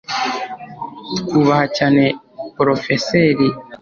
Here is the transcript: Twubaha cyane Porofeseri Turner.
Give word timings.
Twubaha 1.19 1.65
cyane 1.77 2.03
Porofeseri 2.55 3.47
Turner. 3.51 3.59